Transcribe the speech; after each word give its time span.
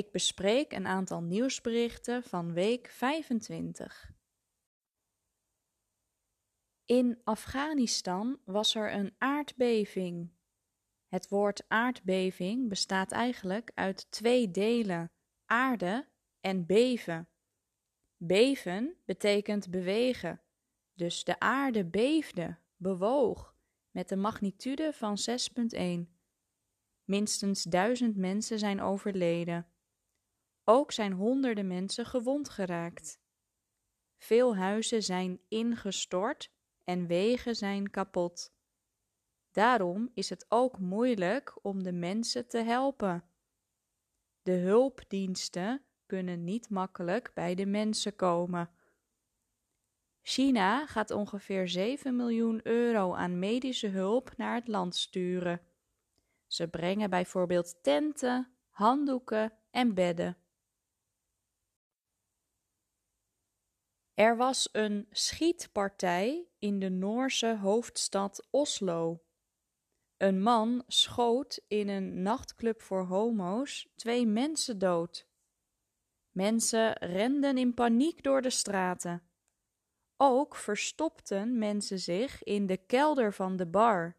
Ik 0.00 0.10
bespreek 0.10 0.72
een 0.72 0.86
aantal 0.86 1.22
nieuwsberichten 1.22 2.22
van 2.22 2.52
week 2.52 2.88
25. 2.90 4.12
In 6.84 7.20
Afghanistan 7.24 8.40
was 8.44 8.74
er 8.74 8.92
een 8.92 9.14
aardbeving. 9.18 10.30
Het 11.08 11.28
woord 11.28 11.68
aardbeving 11.68 12.68
bestaat 12.68 13.12
eigenlijk 13.12 13.70
uit 13.74 14.10
twee 14.10 14.50
delen: 14.50 15.12
aarde 15.46 16.08
en 16.40 16.66
beven. 16.66 17.28
Beven 18.16 18.96
betekent 19.04 19.70
bewegen, 19.70 20.42
dus 20.94 21.24
de 21.24 21.40
aarde 21.40 21.84
beefde, 21.84 22.58
bewoog, 22.76 23.54
met 23.90 24.10
een 24.10 24.20
magnitude 24.20 24.92
van 24.92 25.16
6,1. 25.30 26.18
Minstens 27.04 27.62
duizend 27.62 28.16
mensen 28.16 28.58
zijn 28.58 28.80
overleden. 28.80 29.69
Ook 30.72 30.92
zijn 30.92 31.12
honderden 31.12 31.66
mensen 31.66 32.06
gewond 32.06 32.48
geraakt. 32.48 33.20
Veel 34.18 34.56
huizen 34.56 35.02
zijn 35.02 35.40
ingestort 35.48 36.50
en 36.84 37.06
wegen 37.06 37.54
zijn 37.54 37.90
kapot. 37.90 38.52
Daarom 39.50 40.10
is 40.14 40.30
het 40.30 40.46
ook 40.48 40.78
moeilijk 40.78 41.58
om 41.62 41.82
de 41.82 41.92
mensen 41.92 42.48
te 42.48 42.58
helpen. 42.58 43.24
De 44.42 44.52
hulpdiensten 44.52 45.82
kunnen 46.06 46.44
niet 46.44 46.68
makkelijk 46.68 47.30
bij 47.34 47.54
de 47.54 47.66
mensen 47.66 48.16
komen. 48.16 48.70
China 50.22 50.86
gaat 50.86 51.10
ongeveer 51.10 51.68
7 51.68 52.16
miljoen 52.16 52.60
euro 52.62 53.14
aan 53.14 53.38
medische 53.38 53.88
hulp 53.88 54.36
naar 54.36 54.54
het 54.54 54.68
land 54.68 54.96
sturen. 54.96 55.60
Ze 56.46 56.68
brengen 56.68 57.10
bijvoorbeeld 57.10 57.82
tenten, 57.82 58.48
handdoeken 58.68 59.52
en 59.70 59.94
bedden. 59.94 60.36
Er 64.14 64.36
was 64.36 64.68
een 64.72 65.06
schietpartij 65.10 66.48
in 66.58 66.78
de 66.78 66.88
Noorse 66.88 67.56
hoofdstad 67.56 68.46
Oslo. 68.50 69.22
Een 70.16 70.42
man 70.42 70.84
schoot 70.86 71.60
in 71.68 71.88
een 71.88 72.22
nachtclub 72.22 72.82
voor 72.82 73.04
homo's 73.04 73.88
twee 73.96 74.26
mensen 74.26 74.78
dood. 74.78 75.28
Mensen 76.30 76.92
renden 76.92 77.58
in 77.58 77.74
paniek 77.74 78.22
door 78.22 78.42
de 78.42 78.50
straten. 78.50 79.22
Ook 80.16 80.56
verstopten 80.56 81.58
mensen 81.58 81.98
zich 81.98 82.42
in 82.42 82.66
de 82.66 82.76
kelder 82.76 83.32
van 83.32 83.56
de 83.56 83.66
bar. 83.66 84.16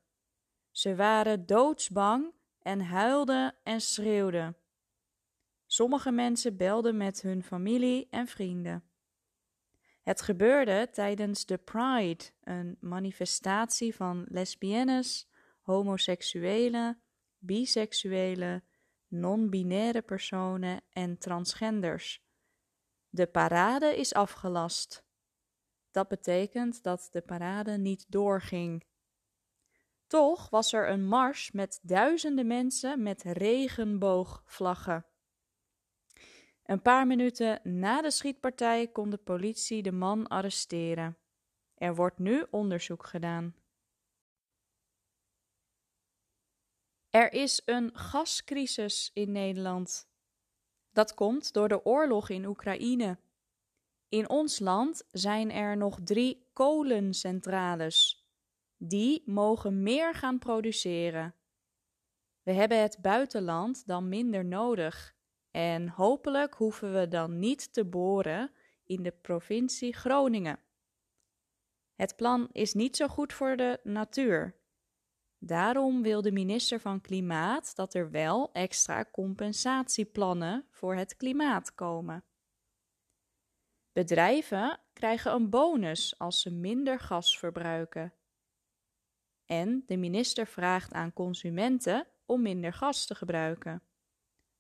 Ze 0.72 0.95
waren 0.95 1.45
doodsbang 1.45 2.34
en 2.59 2.81
huilden 2.81 3.56
en 3.64 3.81
schreeuwden. 3.81 4.58
Sommige 5.66 6.12
mensen 6.12 6.58
belden 6.58 6.97
met 6.97 7.22
hun 7.22 7.44
familie 7.44 8.08
en 8.09 8.28
vrienden. 8.28 8.91
Het 10.02 10.21
gebeurde 10.21 10.89
tijdens 10.91 11.45
de 11.45 11.57
Pride, 11.57 12.23
een 12.44 12.77
manifestatie 12.80 13.95
van 13.95 14.25
lesbiennes, 14.29 15.29
homoseksuelen, 15.62 17.01
biseksuelen, 17.38 18.63
non-binaire 19.07 20.01
personen 20.01 20.81
en 20.89 21.17
transgenders. 21.17 22.23
De 23.09 23.28
parade 23.28 23.97
is 23.97 24.13
afgelast. 24.13 25.03
Dat 25.91 26.07
betekent 26.07 26.83
dat 26.83 27.07
de 27.12 27.22
parade 27.22 27.78
niet 27.78 28.06
doorging. 28.07 28.85
Toch 30.07 30.50
was 30.50 30.73
er 30.73 30.89
een 30.89 31.07
mars 31.07 31.51
met 31.51 31.79
duizenden 31.81 32.47
mensen 32.47 33.03
met 33.03 33.23
regenboogvlaggen. 33.23 35.06
Een 36.71 36.81
paar 36.81 37.07
minuten 37.07 37.59
na 37.63 38.01
de 38.01 38.11
schietpartij 38.11 38.87
kon 38.87 39.09
de 39.09 39.17
politie 39.17 39.81
de 39.81 39.91
man 39.91 40.27
arresteren. 40.27 41.17
Er 41.75 41.95
wordt 41.95 42.19
nu 42.19 42.45
onderzoek 42.49 43.05
gedaan. 43.05 43.55
Er 47.09 47.33
is 47.33 47.61
een 47.65 47.89
gascrisis 47.93 49.11
in 49.13 49.31
Nederland. 49.31 50.09
Dat 50.91 51.13
komt 51.13 51.53
door 51.53 51.67
de 51.67 51.85
oorlog 51.85 52.29
in 52.29 52.45
Oekraïne. 52.45 53.19
In 54.09 54.29
ons 54.29 54.59
land 54.59 55.03
zijn 55.11 55.51
er 55.51 55.77
nog 55.77 55.99
drie 56.03 56.49
kolencentrales. 56.53 58.25
Die 58.77 59.23
mogen 59.25 59.83
meer 59.83 60.15
gaan 60.15 60.39
produceren. 60.39 61.35
We 62.43 62.51
hebben 62.51 62.81
het 62.81 62.97
buitenland 63.01 63.88
dan 63.88 64.09
minder 64.09 64.45
nodig 64.45 65.19
en 65.51 65.89
hopelijk 65.89 66.53
hoeven 66.53 66.94
we 66.94 67.07
dan 67.07 67.39
niet 67.39 67.73
te 67.73 67.85
boren 67.85 68.51
in 68.85 69.03
de 69.03 69.12
provincie 69.12 69.94
Groningen. 69.94 70.59
Het 71.95 72.16
plan 72.16 72.50
is 72.51 72.73
niet 72.73 72.95
zo 72.95 73.07
goed 73.07 73.34
voor 73.34 73.56
de 73.56 73.79
natuur. 73.84 74.56
Daarom 75.38 76.01
wil 76.01 76.22
de 76.22 76.31
minister 76.31 76.79
van 76.79 77.01
Klimaat 77.01 77.75
dat 77.75 77.94
er 77.94 78.12
wel 78.12 78.51
extra 78.51 79.06
compensatieplannen 79.12 80.67
voor 80.69 80.95
het 80.95 81.16
klimaat 81.16 81.75
komen. 81.75 82.23
Bedrijven 83.91 84.79
krijgen 84.94 85.33
een 85.33 85.50
bonus 85.50 86.19
als 86.19 86.41
ze 86.41 86.51
minder 86.51 87.00
gas 87.00 87.38
verbruiken. 87.38 88.13
En 89.45 89.83
de 89.85 89.97
minister 89.97 90.47
vraagt 90.47 90.94
aan 90.94 91.13
consumenten 91.13 92.07
om 92.25 92.41
minder 92.41 92.73
gas 92.73 93.06
te 93.06 93.16
gebruiken. 93.16 93.83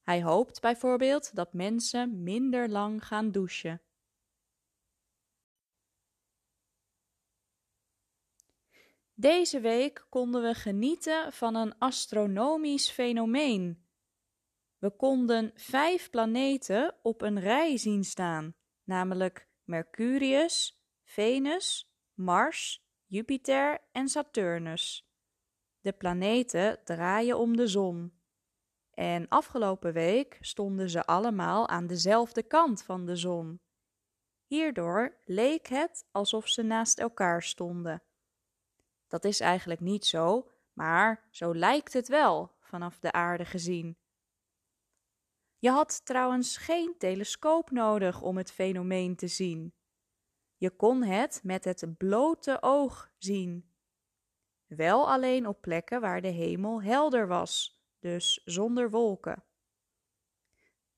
Hij 0.01 0.23
hoopt 0.23 0.61
bijvoorbeeld 0.61 1.35
dat 1.35 1.53
mensen 1.53 2.23
minder 2.23 2.69
lang 2.69 3.05
gaan 3.05 3.31
douchen. 3.31 3.81
Deze 9.13 9.59
week 9.59 10.05
konden 10.09 10.41
we 10.41 10.53
genieten 10.53 11.33
van 11.33 11.55
een 11.55 11.77
astronomisch 11.77 12.89
fenomeen. 12.89 13.85
We 14.77 14.89
konden 14.89 15.51
vijf 15.55 16.09
planeten 16.09 16.95
op 17.01 17.21
een 17.21 17.39
rij 17.39 17.77
zien 17.77 18.03
staan, 18.03 18.55
namelijk 18.83 19.47
Mercurius, 19.63 20.81
Venus, 21.03 21.91
Mars, 22.13 22.85
Jupiter 23.05 23.79
en 23.91 24.07
Saturnus. 24.07 25.09
De 25.81 25.91
planeten 25.91 26.79
draaien 26.83 27.37
om 27.37 27.57
de 27.57 27.67
zon. 27.67 28.20
En 29.01 29.27
afgelopen 29.27 29.93
week 29.93 30.37
stonden 30.39 30.89
ze 30.89 31.05
allemaal 31.05 31.67
aan 31.67 31.87
dezelfde 31.87 32.43
kant 32.43 32.83
van 32.83 33.05
de 33.05 33.15
zon. 33.15 33.61
Hierdoor 34.45 35.17
leek 35.25 35.67
het 35.67 36.05
alsof 36.11 36.47
ze 36.47 36.61
naast 36.61 36.99
elkaar 36.99 37.43
stonden. 37.43 38.03
Dat 39.07 39.23
is 39.23 39.39
eigenlijk 39.39 39.79
niet 39.79 40.05
zo, 40.05 40.51
maar 40.73 41.27
zo 41.31 41.55
lijkt 41.55 41.93
het 41.93 42.07
wel 42.07 42.55
vanaf 42.59 42.99
de 42.99 43.11
aarde 43.11 43.45
gezien. 43.45 43.97
Je 45.57 45.69
had 45.69 46.05
trouwens 46.05 46.57
geen 46.57 46.95
telescoop 46.97 47.71
nodig 47.71 48.21
om 48.21 48.37
het 48.37 48.51
fenomeen 48.51 49.15
te 49.15 49.27
zien. 49.27 49.73
Je 50.57 50.69
kon 50.69 51.03
het 51.03 51.39
met 51.43 51.65
het 51.65 51.97
blote 51.97 52.57
oog 52.61 53.11
zien. 53.17 53.71
Wel 54.65 55.11
alleen 55.11 55.47
op 55.47 55.61
plekken 55.61 56.01
waar 56.01 56.21
de 56.21 56.27
hemel 56.27 56.81
helder 56.81 57.27
was 57.27 57.80
dus 58.01 58.41
zonder 58.45 58.89
wolken. 58.89 59.43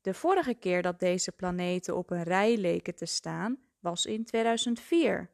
De 0.01 0.13
vorige 0.13 0.53
keer 0.53 0.81
dat 0.81 0.99
deze 0.99 1.31
planeten 1.31 1.97
op 1.97 2.09
een 2.09 2.23
rij 2.23 2.57
leken 2.57 2.95
te 2.95 3.05
staan 3.05 3.57
was 3.79 4.05
in 4.05 4.25
2004. 4.25 5.31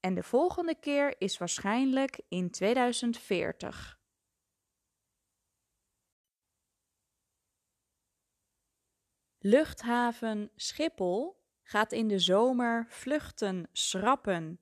En 0.00 0.14
de 0.14 0.22
volgende 0.22 0.74
keer 0.74 1.20
is 1.20 1.38
waarschijnlijk 1.38 2.20
in 2.28 2.50
2040. 2.50 4.00
Luchthaven 9.38 10.50
Schiphol 10.56 11.42
gaat 11.62 11.92
in 11.92 12.08
de 12.08 12.18
zomer 12.18 12.86
vluchten 12.88 13.68
schrappen. 13.72 14.60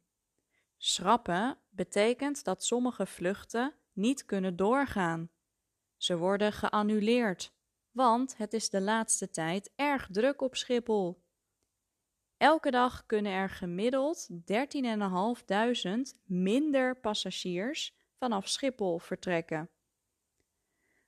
Schrappen 0.76 1.58
betekent 1.70 2.44
dat 2.44 2.64
sommige 2.64 3.06
vluchten 3.06 3.74
niet 3.92 4.24
kunnen 4.24 4.56
doorgaan. 4.56 5.30
Ze 6.00 6.16
worden 6.16 6.52
geannuleerd. 6.52 7.52
want 7.90 8.36
het 8.36 8.52
is 8.52 8.70
de 8.70 8.80
laatste 8.80 9.30
tijd 9.30 9.72
erg 9.76 10.08
druk 10.10 10.40
op 10.40 10.56
Schiphol. 10.56 11.22
Elke 12.36 12.70
dag 12.70 13.06
kunnen 13.06 13.32
er 13.32 13.48
gemiddeld 13.48 14.28
13.500 14.30 14.32
minder 16.24 16.96
passagiers 16.96 17.94
vanaf 18.16 18.48
Schiphol 18.48 18.98
vertrekken. 18.98 19.70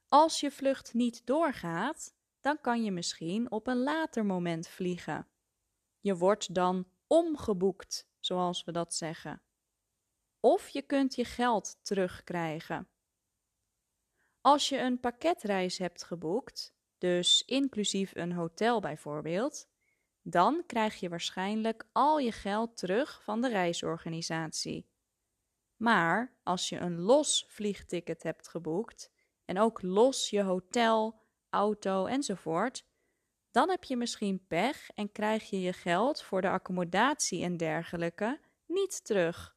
Als 0.08 0.40
je 0.40 0.50
vlucht 0.50 0.94
niet 0.94 1.26
doorgaat, 1.26 2.14
dan 2.40 2.60
kan 2.60 2.84
je 2.84 2.90
misschien 2.90 3.50
op 3.50 3.66
een 3.66 3.82
later 3.82 4.26
moment 4.26 4.68
vliegen. 4.68 5.28
Je 6.00 6.16
wordt 6.16 6.54
dan 6.54 6.88
omgeboekt, 7.06 8.08
zoals 8.20 8.64
we 8.64 8.72
dat 8.72 8.94
zeggen. 8.94 9.42
Of 10.40 10.68
je 10.68 10.82
kunt 10.82 11.14
je 11.14 11.24
geld 11.24 11.78
terugkrijgen. 11.82 12.91
Als 14.42 14.68
je 14.68 14.78
een 14.78 15.00
pakketreis 15.00 15.78
hebt 15.78 16.04
geboekt, 16.04 16.74
dus 16.98 17.42
inclusief 17.44 18.14
een 18.14 18.32
hotel 18.32 18.80
bijvoorbeeld, 18.80 19.68
dan 20.22 20.62
krijg 20.66 21.00
je 21.00 21.08
waarschijnlijk 21.08 21.88
al 21.92 22.18
je 22.18 22.32
geld 22.32 22.76
terug 22.76 23.22
van 23.22 23.40
de 23.40 23.48
reisorganisatie. 23.48 24.90
Maar 25.76 26.38
als 26.42 26.68
je 26.68 26.78
een 26.78 27.00
los 27.00 27.44
vliegticket 27.48 28.22
hebt 28.22 28.48
geboekt 28.48 29.10
en 29.44 29.58
ook 29.58 29.82
los 29.82 30.30
je 30.30 30.42
hotel, 30.42 31.22
auto 31.50 32.06
enzovoort, 32.06 32.84
dan 33.50 33.70
heb 33.70 33.84
je 33.84 33.96
misschien 33.96 34.46
pech 34.46 34.90
en 34.90 35.12
krijg 35.12 35.50
je 35.50 35.60
je 35.60 35.72
geld 35.72 36.22
voor 36.22 36.40
de 36.40 36.48
accommodatie 36.48 37.44
en 37.44 37.56
dergelijke 37.56 38.40
niet 38.66 39.04
terug. 39.04 39.56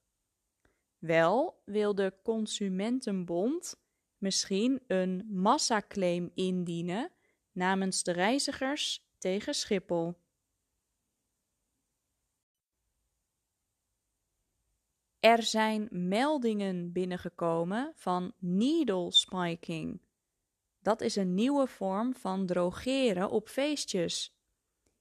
Wel 0.98 1.62
wil 1.66 1.96
de 1.96 2.14
Consumentenbond 2.24 3.85
misschien 4.26 4.84
een 4.88 5.28
massaclaim 5.30 6.32
indienen 6.34 7.12
namens 7.52 8.04
de 8.04 8.12
reizigers 8.12 9.06
tegen 9.18 9.54
Schiphol. 9.54 10.16
Er 15.20 15.44
zijn 15.44 15.88
meldingen 15.92 16.92
binnengekomen 16.92 17.92
van 17.96 18.34
needle 18.40 19.12
spiking. 19.12 20.02
Dat 20.80 21.02
is 21.02 21.16
een 21.16 21.34
nieuwe 21.34 21.68
vorm 21.68 22.16
van 22.16 22.46
drogeren 22.46 23.30
op 23.30 23.48
feestjes. 23.48 24.38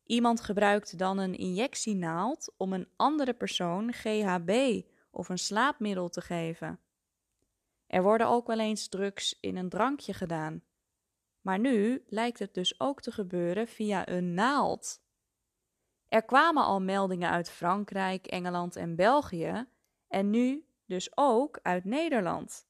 Iemand 0.04 0.40
gebruikt 0.40 0.98
dan 0.98 1.18
een 1.18 1.34
injectienaald 1.34 2.54
om 2.56 2.72
een 2.72 2.88
andere 2.96 3.34
persoon 3.34 3.92
GHB 3.92 4.82
of 5.10 5.28
een 5.28 5.38
slaapmiddel 5.38 6.08
te 6.08 6.20
geven. 6.20 6.83
Er 7.94 8.02
worden 8.02 8.28
ook 8.28 8.46
wel 8.46 8.58
eens 8.58 8.88
drugs 8.88 9.36
in 9.40 9.56
een 9.56 9.68
drankje 9.68 10.12
gedaan. 10.12 10.62
Maar 11.40 11.58
nu 11.58 12.04
lijkt 12.06 12.38
het 12.38 12.54
dus 12.54 12.80
ook 12.80 13.00
te 13.00 13.12
gebeuren 13.12 13.68
via 13.68 14.08
een 14.08 14.34
naald. 14.34 15.02
Er 16.08 16.24
kwamen 16.24 16.64
al 16.64 16.80
meldingen 16.80 17.30
uit 17.30 17.50
Frankrijk, 17.50 18.26
Engeland 18.26 18.76
en 18.76 18.96
België 18.96 19.68
en 20.08 20.30
nu 20.30 20.66
dus 20.86 21.16
ook 21.16 21.58
uit 21.62 21.84
Nederland. 21.84 22.66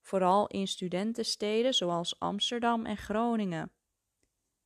Vooral 0.00 0.46
in 0.46 0.66
studentensteden 0.68 1.74
zoals 1.74 2.18
Amsterdam 2.18 2.86
en 2.86 2.96
Groningen. 2.96 3.72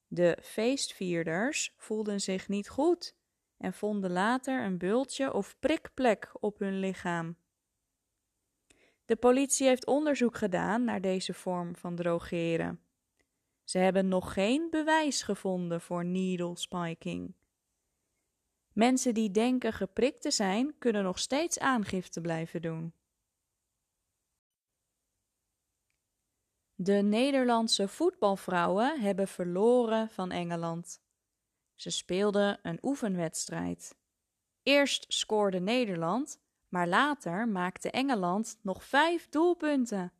De 0.06 0.38
feestvierders 0.42 1.74
voelden 1.76 2.20
zich 2.20 2.48
niet 2.48 2.68
goed 2.68 3.16
en 3.56 3.72
vonden 3.72 4.12
later 4.12 4.64
een 4.64 4.78
bultje 4.78 5.32
of 5.32 5.58
prikplek 5.58 6.30
op 6.40 6.58
hun 6.58 6.78
lichaam. 6.78 7.36
De 9.10 9.16
politie 9.16 9.66
heeft 9.66 9.86
onderzoek 9.86 10.36
gedaan 10.36 10.84
naar 10.84 11.00
deze 11.00 11.34
vorm 11.34 11.76
van 11.76 11.96
drogeren. 11.96 12.80
Ze 13.64 13.78
hebben 13.78 14.08
nog 14.08 14.32
geen 14.32 14.70
bewijs 14.70 15.22
gevonden 15.22 15.80
voor 15.80 16.04
needle 16.04 16.56
spiking. 16.56 17.34
Mensen 18.72 19.14
die 19.14 19.30
denken 19.30 19.72
geprikt 19.72 20.22
te 20.22 20.30
zijn, 20.30 20.78
kunnen 20.78 21.02
nog 21.02 21.18
steeds 21.18 21.58
aangifte 21.58 22.20
blijven 22.20 22.62
doen. 22.62 22.94
De 26.74 27.02
Nederlandse 27.02 27.88
voetbalvrouwen 27.88 29.00
hebben 29.00 29.28
verloren 29.28 30.08
van 30.08 30.30
Engeland. 30.30 31.02
Ze 31.74 31.90
speelden 31.90 32.58
een 32.62 32.78
oefenwedstrijd. 32.82 33.96
Eerst 34.62 35.04
scoorde 35.12 35.60
Nederland, 35.60 36.40
maar 36.70 36.88
later 36.88 37.49
maakte 37.49 37.90
Engeland 37.90 38.58
nog 38.62 38.84
vijf 38.84 39.28
doelpunten. 39.28 40.12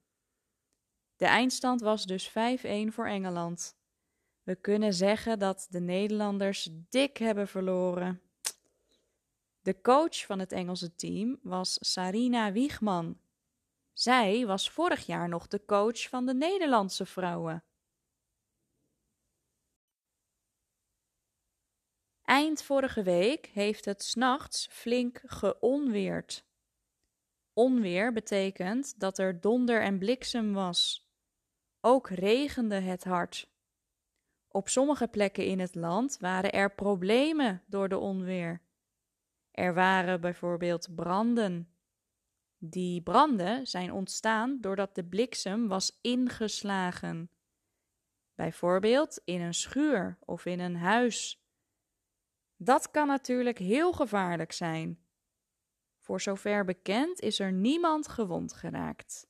De 1.17 1.27
eindstand 1.27 1.81
was 1.81 2.07
dus 2.07 2.31
5-1 2.31 2.33
voor 2.87 3.07
Engeland. 3.07 3.77
We 4.43 4.55
kunnen 4.55 4.95
zeggen 4.95 5.39
dat 5.39 5.67
de 5.71 5.81
Nederlanders 5.81 6.69
dik 6.89 7.17
hebben 7.17 7.49
verloren. 7.49 8.21
De 9.63 9.81
coach 9.81 10.27
van 10.27 10.39
het 10.39 10.53
Engelse 10.53 10.95
team 10.95 11.39
was 11.43 11.77
Sarina 11.81 12.53
Wiegman. 12.53 13.19
Zij 13.93 14.47
was 14.47 14.71
vorig 14.71 15.07
jaar 15.07 15.29
nog 15.29 15.49
de 15.49 15.65
coach 15.67 16.09
van 16.09 16.27
de 16.27 16.35
Nederlandse 16.35 17.07
vrouwen. 17.07 17.65
Eind 22.31 22.63
vorige 22.63 23.03
week 23.03 23.47
heeft 23.47 23.85
het 23.85 24.03
s'nachts 24.03 24.69
flink 24.71 25.21
geonweerd. 25.25 26.45
Onweer 27.53 28.13
betekent 28.13 29.01
dat 29.01 29.19
er 29.19 29.41
donder 29.41 29.83
en 29.83 29.99
bliksem 29.99 30.53
was. 30.53 31.09
Ook 31.81 32.09
regende 32.09 32.75
het 32.75 33.05
hard. 33.05 33.51
Op 34.49 34.69
sommige 34.69 35.09
plekken 35.09 35.45
in 35.45 35.59
het 35.59 35.75
land 35.75 36.19
waren 36.19 36.53
er 36.53 36.75
problemen 36.75 37.63
door 37.67 37.89
de 37.89 37.99
onweer. 37.99 38.63
Er 39.51 39.75
waren 39.75 40.21
bijvoorbeeld 40.21 40.95
branden. 40.95 41.75
Die 42.59 43.03
branden 43.03 43.67
zijn 43.67 43.93
ontstaan 43.93 44.61
doordat 44.61 44.95
de 44.95 45.05
bliksem 45.05 45.69
was 45.69 45.99
ingeslagen. 46.01 47.31
Bijvoorbeeld 48.35 49.21
in 49.25 49.41
een 49.41 49.55
schuur 49.55 50.19
of 50.21 50.45
in 50.45 50.61
een 50.61 50.77
huis. 50.77 51.40
Dat 52.63 52.91
kan 52.91 53.07
natuurlijk 53.07 53.59
heel 53.59 53.93
gevaarlijk 53.93 54.53
zijn. 54.53 55.05
Voor 55.99 56.21
zover 56.21 56.65
bekend 56.65 57.21
is 57.21 57.39
er 57.39 57.53
niemand 57.53 58.09
gewond 58.09 58.53
geraakt. 58.53 59.27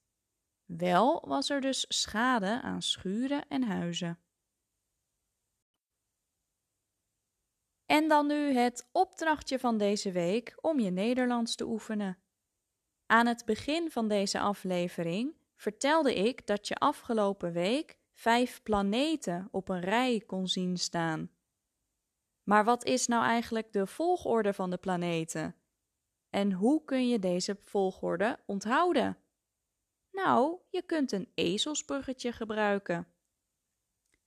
Wel 0.64 1.28
was 1.28 1.50
er 1.50 1.60
dus 1.60 1.84
schade 1.88 2.60
aan 2.62 2.82
schuren 2.82 3.48
en 3.48 3.62
huizen. 3.62 4.18
En 7.86 8.08
dan 8.08 8.26
nu 8.26 8.52
het 8.52 8.88
opdrachtje 8.92 9.58
van 9.58 9.78
deze 9.78 10.12
week 10.12 10.58
om 10.60 10.80
je 10.80 10.90
Nederlands 10.90 11.54
te 11.54 11.66
oefenen. 11.66 12.18
Aan 13.06 13.26
het 13.26 13.44
begin 13.44 13.90
van 13.90 14.08
deze 14.08 14.40
aflevering 14.40 15.36
vertelde 15.56 16.14
ik 16.14 16.46
dat 16.46 16.68
je 16.68 16.74
afgelopen 16.74 17.52
week 17.52 17.98
vijf 18.12 18.62
planeten 18.62 19.48
op 19.50 19.68
een 19.68 19.80
rij 19.80 20.22
kon 20.26 20.48
zien 20.48 20.76
staan. 20.76 21.30
Maar 22.42 22.64
wat 22.64 22.84
is 22.84 23.06
nou 23.06 23.24
eigenlijk 23.24 23.72
de 23.72 23.86
volgorde 23.86 24.52
van 24.52 24.70
de 24.70 24.76
planeten? 24.76 25.54
En 26.30 26.52
hoe 26.52 26.84
kun 26.84 27.08
je 27.08 27.18
deze 27.18 27.56
volgorde 27.56 28.38
onthouden? 28.46 29.18
Nou, 30.10 30.58
je 30.70 30.82
kunt 30.82 31.12
een 31.12 31.30
ezelsbruggetje 31.34 32.32
gebruiken. 32.32 33.08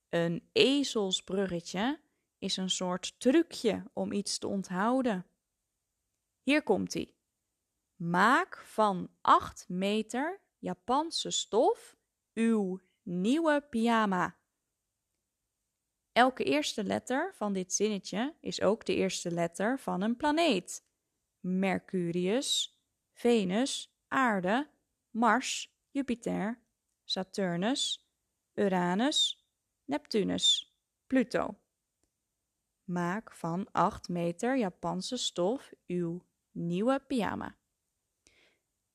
Een 0.09 0.49
ezelsbruggetje 0.51 1.99
is 2.37 2.57
een 2.57 2.69
soort 2.69 3.19
trucje 3.19 3.83
om 3.93 4.11
iets 4.11 4.37
te 4.37 4.47
onthouden. 4.47 5.25
Hier 6.41 6.63
komt 6.63 6.95
ie. 6.95 7.15
Maak 7.95 8.57
van 8.57 9.09
8 9.21 9.69
meter 9.69 10.41
Japanse 10.57 11.29
stof 11.29 11.95
uw 12.33 12.79
nieuwe 13.01 13.67
pyjama. 13.69 14.37
Elke 16.13 16.43
eerste 16.43 16.83
letter 16.83 17.33
van 17.35 17.53
dit 17.53 17.73
zinnetje 17.73 18.35
is 18.39 18.61
ook 18.61 18.85
de 18.85 18.95
eerste 18.95 19.31
letter 19.31 19.79
van 19.79 20.01
een 20.01 20.15
planeet. 20.15 20.85
Mercurius, 21.39 22.79
Venus, 23.13 23.97
Aarde, 24.07 24.69
Mars, 25.09 25.77
Jupiter, 25.91 26.59
Saturnus, 27.03 28.07
Uranus, 28.53 29.47
Neptunus, 29.85 30.75
Pluto. 31.07 31.57
Maak 32.83 33.33
van 33.33 33.67
8 33.71 34.09
meter 34.09 34.57
Japanse 34.57 35.17
stof 35.17 35.71
uw 35.87 36.25
nieuwe 36.51 37.03
pyjama. 37.07 37.55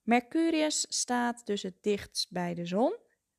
Mercurius 0.03 0.87
staat 0.89 1.47
dus 1.47 1.63
het 1.63 1.83
dichtst 1.83 2.33
bij 2.33 2.55
de 2.55 2.67
zon, 2.67 2.97